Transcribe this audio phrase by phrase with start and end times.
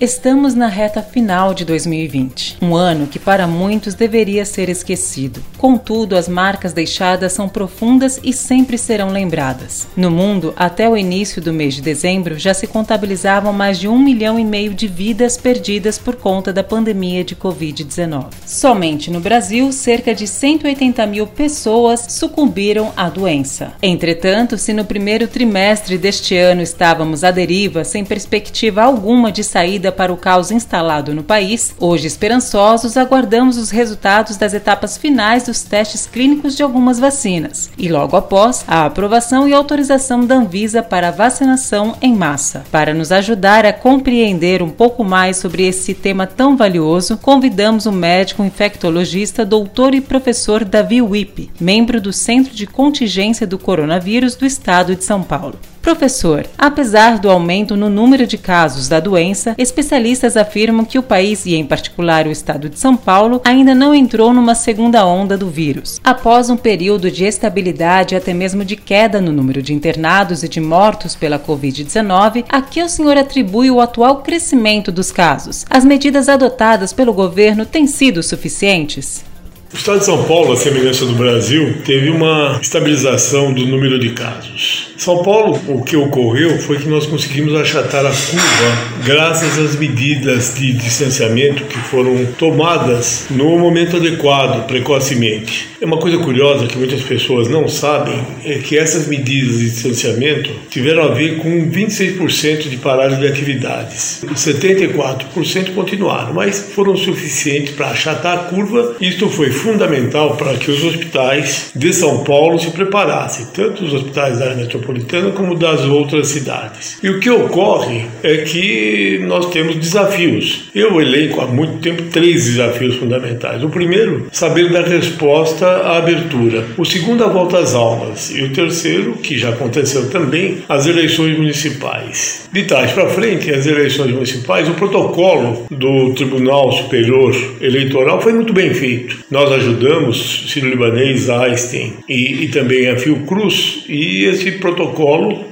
[0.00, 5.42] Estamos na reta final de 2020, um ano que para muitos deveria ser esquecido.
[5.56, 9.88] Contudo, as marcas deixadas são profundas e sempre serão lembradas.
[9.96, 13.98] No mundo, até o início do mês de dezembro, já se contabilizavam mais de um
[13.98, 18.26] milhão e meio de vidas perdidas por conta da pandemia de Covid-19.
[18.46, 23.72] Somente no Brasil, cerca de 180 mil pessoas sucumbiram à doença.
[23.82, 29.87] Entretanto, se no primeiro trimestre deste ano estávamos à deriva, sem perspectiva alguma de saída
[29.90, 35.62] para o caos instalado no país, hoje esperançosos aguardamos os resultados das etapas finais dos
[35.62, 41.10] testes clínicos de algumas vacinas e logo após a aprovação e autorização da Anvisa para
[41.10, 42.64] vacinação em massa.
[42.70, 47.92] Para nos ajudar a compreender um pouco mais sobre esse tema tão valioso, convidamos o
[47.92, 54.46] médico infectologista, doutor e professor Davi Wippe, membro do Centro de Contingência do Coronavírus do
[54.46, 55.58] Estado de São Paulo.
[55.88, 61.46] Professor, apesar do aumento no número de casos da doença, especialistas afirmam que o país,
[61.46, 65.48] e em particular o estado de São Paulo, ainda não entrou numa segunda onda do
[65.48, 65.98] vírus.
[66.04, 70.60] Após um período de estabilidade até mesmo de queda no número de internados e de
[70.60, 75.64] mortos pela Covid-19, a que o senhor atribui o atual crescimento dos casos?
[75.70, 79.24] As medidas adotadas pelo governo têm sido suficientes?
[79.72, 84.10] O estado de São Paulo, a semelhança do Brasil, teve uma estabilização do número de
[84.10, 84.87] casos.
[84.98, 90.54] São Paulo, o que ocorreu foi que nós conseguimos achatar a curva graças às medidas
[90.56, 95.68] de distanciamento que foram tomadas no momento adequado, precocemente.
[95.80, 100.50] É uma coisa curiosa que muitas pessoas não sabem é que essas medidas de distanciamento
[100.68, 104.24] tiveram a ver com 26% de paragem de atividades.
[104.34, 108.96] 74% continuaram, mas foram suficientes para achatar a curva.
[109.00, 114.40] Isto foi fundamental para que os hospitais de São Paulo se preparassem, tanto os hospitais
[114.40, 114.87] da área metropolitana
[115.34, 116.98] como das outras cidades.
[117.02, 120.70] E o que ocorre é que nós temos desafios.
[120.74, 123.62] Eu elenco há muito tempo três desafios fundamentais.
[123.62, 126.64] O primeiro, saber dar resposta à abertura.
[126.76, 128.30] O segundo, a volta às aulas.
[128.34, 132.48] E o terceiro, que já aconteceu também, as eleições municipais.
[132.52, 138.52] De trás para frente, as eleições municipais, o protocolo do Tribunal Superior Eleitoral foi muito
[138.52, 139.16] bem feito.
[139.30, 144.77] Nós ajudamos Sírio-Libanês, Einstein e, e também a Fiocruz, e esse protocolo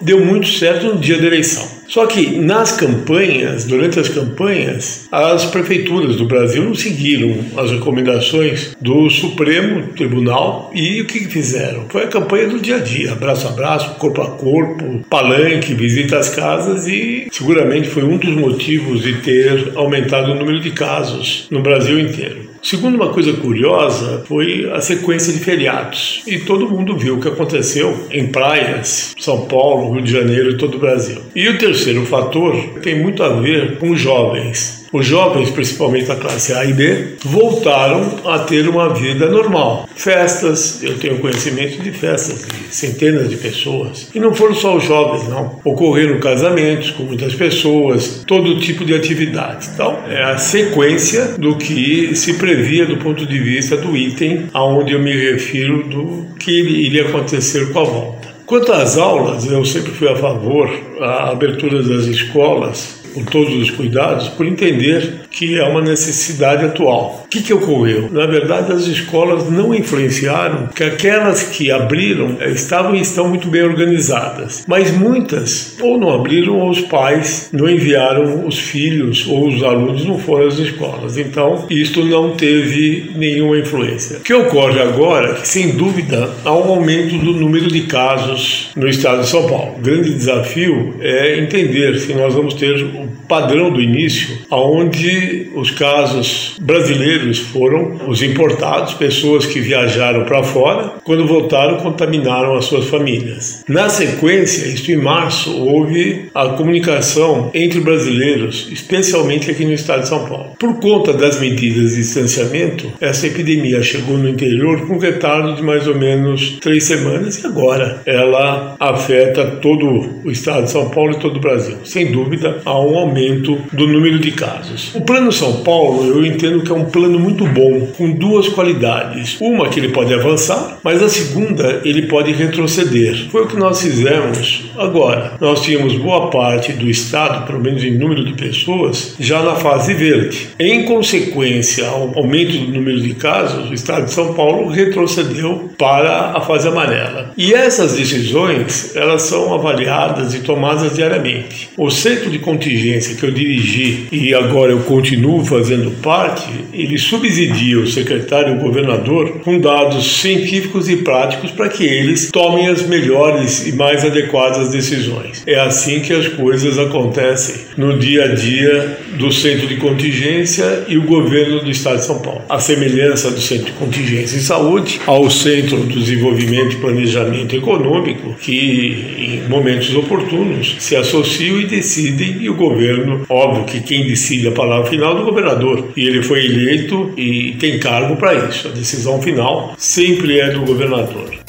[0.00, 1.73] deu muito certo no dia da eleição.
[1.88, 8.76] Só que nas campanhas, durante as campanhas, as prefeituras do Brasil não seguiram as recomendações
[8.80, 11.86] do Supremo Tribunal e o que fizeram?
[11.88, 16.18] Foi a campanha do dia a dia, braço a braço, corpo a corpo, palanque, visita
[16.18, 21.46] às casas e seguramente foi um dos motivos de ter aumentado o número de casos
[21.50, 22.54] no Brasil inteiro.
[22.64, 26.22] Segundo uma coisa curiosa foi a sequência de feriados.
[26.26, 30.56] E todo mundo viu o que aconteceu em praias, São Paulo, Rio de Janeiro e
[30.56, 31.18] todo o Brasil.
[31.36, 31.73] E o terceiro
[32.06, 37.16] fator tem muito a ver com jovens os jovens, principalmente da classe A e B,
[37.24, 39.88] voltaram a ter uma vida normal.
[39.96, 44.08] Festas, eu tenho conhecimento de festas de centenas de pessoas.
[44.14, 45.58] E não foram só os jovens, não.
[45.64, 49.68] Ocorreram casamentos com muitas pessoas, todo tipo de atividades.
[49.74, 54.92] Então, é a sequência do que se previa do ponto de vista do item aonde
[54.92, 58.23] eu me refiro do que iria acontecer com a volta.
[58.46, 60.68] Quanto às aulas, eu sempre fui a favor
[60.98, 67.24] da abertura das escolas com todos os cuidados, por entender que é uma necessidade atual.
[67.24, 68.08] O que, que ocorreu?
[68.10, 73.48] Na verdade, as escolas não influenciaram, que aquelas que abriram eh, estavam e estão muito
[73.48, 79.48] bem organizadas, mas muitas ou não abriram ou os pais não enviaram os filhos ou
[79.48, 81.18] os alunos não foram às escolas.
[81.18, 84.18] Então, isto não teve nenhuma influência.
[84.18, 88.70] O que ocorre agora é que, sem dúvida, há um aumento do número de casos
[88.76, 89.74] no estado de São Paulo.
[89.78, 92.86] O grande desafio é entender se nós vamos ter
[93.28, 95.23] padrão do início, aonde
[95.54, 102.66] os casos brasileiros foram os importados, pessoas que viajaram para fora, quando voltaram contaminaram as
[102.66, 103.64] suas famílias.
[103.68, 110.08] Na sequência, isto em março, houve a comunicação entre brasileiros, especialmente aqui no estado de
[110.08, 110.52] São Paulo.
[110.58, 115.62] Por conta das medidas de distanciamento, essa epidemia chegou no interior com um retardo de
[115.62, 121.12] mais ou menos três semanas e agora ela afeta todo o estado de São Paulo
[121.12, 121.78] e todo o Brasil.
[121.84, 124.94] Sem dúvida, há um aumento do número de casos.
[124.94, 129.36] O Plano São Paulo, eu entendo que é um plano muito bom, com duas qualidades.
[129.38, 133.28] Uma que ele pode avançar, mas a segunda ele pode retroceder.
[133.30, 135.34] Foi o que nós fizemos agora.
[135.38, 139.92] Nós tínhamos boa parte do estado, pelo menos em número de pessoas, já na fase
[139.92, 140.48] verde.
[140.58, 146.32] Em consequência ao aumento do número de casos, o estado de São Paulo retrocedeu para
[146.34, 147.32] a fase amarela.
[147.36, 151.68] E essas decisões, elas são avaliadas e tomadas diariamente.
[151.76, 157.78] O centro de contingência que eu dirigi e agora eu continuo fazendo parte, ele subsidia
[157.78, 162.86] o secretário e o governador com dados científicos e práticos para que eles tomem as
[162.86, 165.42] melhores e mais adequadas decisões.
[165.46, 170.98] É assim que as coisas acontecem no dia a dia do centro de contingência e
[170.98, 172.42] o governo do estado de São Paulo.
[172.48, 178.34] A semelhança do centro de contingência em saúde ao centro do desenvolvimento e planejamento econômico,
[178.40, 184.48] que em momentos oportunos se associam e decidem e o governo, óbvio que quem decide
[184.48, 188.68] a palavra final é o governador e ele foi eleito e tem cargo para isso.
[188.68, 191.44] A decisão final sempre é do governador.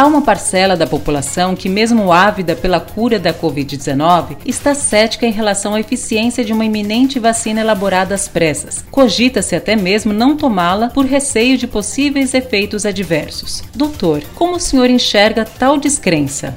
[0.00, 5.30] Há uma parcela da população que, mesmo ávida pela cura da Covid-19, está cética em
[5.30, 8.82] relação à eficiência de uma iminente vacina elaborada às pressas.
[8.90, 13.62] Cogita-se até mesmo não tomá-la por receio de possíveis efeitos adversos.
[13.74, 16.56] Doutor, como o senhor enxerga tal descrença?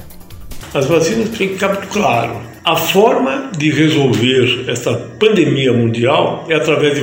[0.73, 6.55] As vacinas têm que ficar muito claro a forma de resolver essa pandemia mundial é
[6.55, 7.01] através de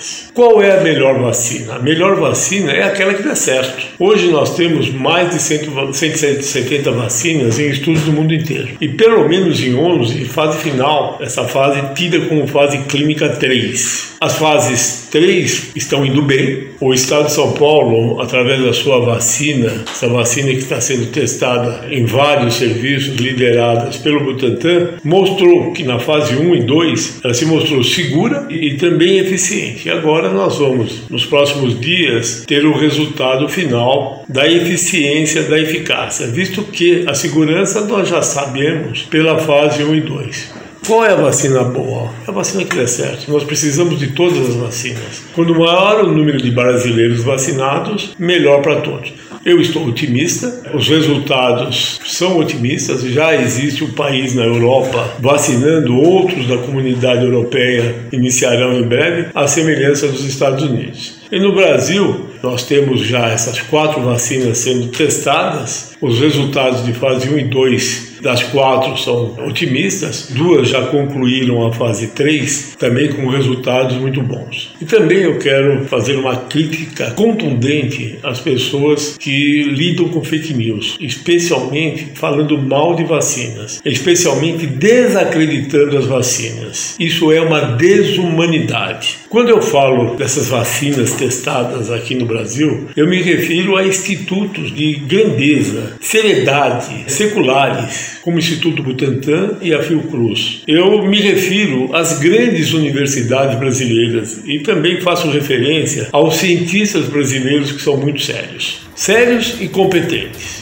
[0.00, 0.30] vacinas.
[0.34, 1.74] Qual é a melhor vacina?
[1.74, 3.86] A melhor vacina é aquela que dá certo.
[3.98, 8.68] Hoje nós temos mais de 170 vacinas em estudos do mundo inteiro.
[8.80, 14.10] E pelo menos em 11, fase final, essa fase tida como fase clínica 3.
[14.20, 16.68] As fases 3 estão indo bem.
[16.80, 21.86] O Estado de São Paulo, através da sua vacina, essa vacina que está sendo testada
[21.90, 27.44] em vários serviços lideradas pelo Butantan, mostrou que na fase 1 e 2 ela se
[27.46, 29.89] mostrou segura e também eficiente.
[29.90, 36.28] E agora nós vamos, nos próximos dias, ter o resultado final da eficiência, da eficácia,
[36.28, 40.54] visto que a segurança nós já sabemos pela fase 1 e 2.
[40.86, 42.08] Qual é a vacina boa?
[42.24, 43.32] É a vacina que dá certo.
[43.32, 45.24] Nós precisamos de todas as vacinas.
[45.34, 49.12] Quanto maior o número de brasileiros vacinados, melhor para todos.
[49.44, 53.02] Eu estou otimista, os resultados são otimistas.
[53.02, 59.46] Já existe um país na Europa vacinando, outros da comunidade europeia iniciarão em breve, a
[59.46, 61.19] semelhança dos Estados Unidos.
[61.32, 67.28] E no Brasil, nós temos já essas quatro vacinas sendo testadas, os resultados de fase
[67.28, 73.28] 1 e 2 das quatro são otimistas, duas já concluíram a fase 3, também com
[73.28, 74.74] resultados muito bons.
[74.80, 80.96] E também eu quero fazer uma crítica contundente às pessoas que lidam com fake news,
[81.00, 86.96] especialmente falando mal de vacinas, especialmente desacreditando as vacinas.
[86.98, 89.18] Isso é uma desumanidade.
[89.28, 94.94] Quando eu falo dessas vacinas testadas aqui no Brasil, eu me refiro a institutos de
[94.94, 100.62] grandeza, seriedade, seculares, como o Instituto Butantan e a Fiocruz.
[100.66, 107.82] Eu me refiro às grandes universidades brasileiras e também faço referência aos cientistas brasileiros que
[107.82, 108.80] são muito sérios.
[108.94, 110.59] Sérios e competentes.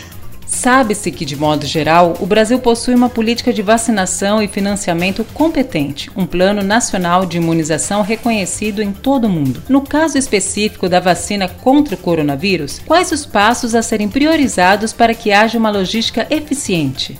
[0.48, 6.10] Sabe-se que, de modo geral, o Brasil possui uma política de vacinação e financiamento competente,
[6.16, 9.62] um plano nacional de imunização reconhecido em todo o mundo.
[9.68, 15.14] No caso específico da vacina contra o coronavírus, quais os passos a serem priorizados para
[15.14, 17.18] que haja uma logística eficiente?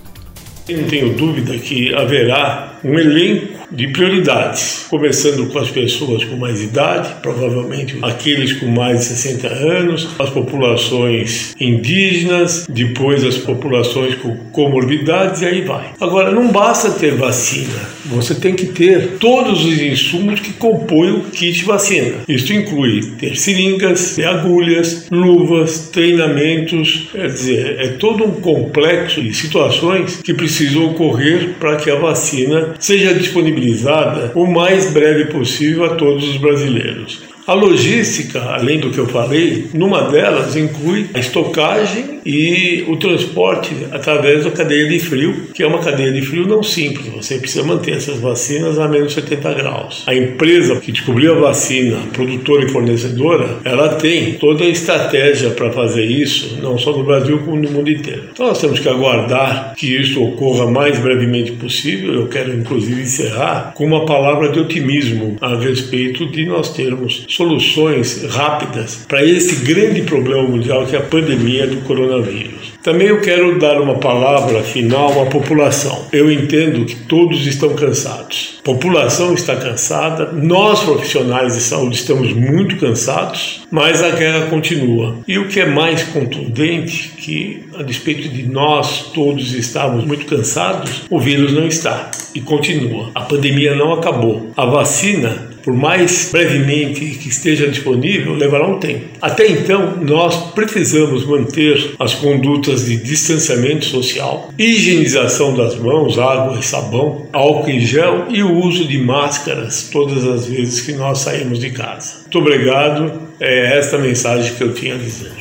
[0.67, 6.37] Eu não tenho dúvida que haverá um elenco de prioridades, começando com as pessoas com
[6.37, 14.15] mais idade, provavelmente aqueles com mais de 60 anos, as populações indígenas, depois as populações
[14.17, 15.91] com comorbidades e aí vai.
[16.01, 21.25] Agora, não basta ter vacina, você tem que ter todos os insumos que compõem o
[21.25, 22.17] kit vacina.
[22.29, 29.35] Isso inclui ter seringas, ter agulhas, luvas, treinamentos, quer dizer, é todo um complexo de
[29.35, 33.15] situações que precisam ocorrer para que a vacina seja
[33.59, 37.23] disponibilizada o mais breve possível a todos os brasileiros.
[37.49, 43.75] A logística, além do que eu falei, numa delas inclui a estocagem e o transporte
[43.91, 47.09] através da cadeia de frio, que é uma cadeia de frio não simples.
[47.09, 50.03] Você precisa manter essas vacinas a menos 70 graus.
[50.07, 55.73] A empresa que descobriu a vacina, produtora e fornecedora, ela tem toda a estratégia para
[55.73, 58.25] fazer isso, não só no Brasil como no mundo inteiro.
[58.31, 62.13] Então nós temos que aguardar que isso ocorra mais brevemente possível.
[62.13, 68.25] Eu quero inclusive encerrar com uma palavra de otimismo a respeito de nós termos soluções
[68.25, 72.73] rápidas para esse grande problema mundial que é a pandemia do coronavírus.
[72.83, 76.07] Também eu quero dar uma palavra final à população.
[76.11, 78.59] Eu entendo que todos estão cansados.
[78.59, 85.19] A população está cansada, nós profissionais de saúde estamos muito cansados, mas a guerra continua.
[85.29, 91.03] E o que é mais contundente que a despeito de nós todos estarmos muito cansados,
[91.09, 93.11] o vírus não está e continua.
[93.15, 94.51] A pandemia não acabou.
[94.57, 99.05] A vacina por mais brevemente que esteja disponível, levará um tempo.
[99.21, 106.65] Até então, nós precisamos manter as condutas de distanciamento social, higienização das mãos, água e
[106.65, 111.59] sabão, álcool em gel e o uso de máscaras todas as vezes que nós saímos
[111.59, 112.21] de casa.
[112.23, 113.29] Muito obrigado.
[113.39, 115.33] É esta mensagem que eu tinha a dizer.